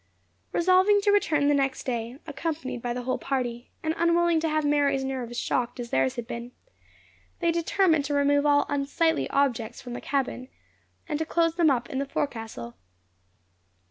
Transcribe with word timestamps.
Resolving 0.51 0.99
to 1.01 1.11
return 1.11 1.47
the 1.47 1.53
next 1.53 1.83
day, 1.83 2.17
accompanied 2.25 2.81
by 2.81 2.91
the 2.91 3.03
whole 3.03 3.19
party, 3.19 3.69
and 3.83 3.93
unwilling 3.95 4.39
to 4.39 4.49
have 4.49 4.65
Mary's 4.65 5.03
nerves 5.03 5.37
shocked 5.37 5.79
as 5.79 5.91
theirs 5.91 6.15
had 6.15 6.25
been, 6.25 6.53
they 7.39 7.51
determined 7.51 8.03
to 8.05 8.15
remove 8.15 8.43
all 8.47 8.65
unsightly 8.67 9.29
objects 9.29 9.79
from 9.79 9.93
the 9.93 10.01
cabin, 10.01 10.47
and 11.07 11.19
to 11.19 11.25
close 11.27 11.53
them 11.53 11.69
up 11.69 11.87
in 11.87 11.99
the 11.99 12.07
forecastle. 12.07 12.73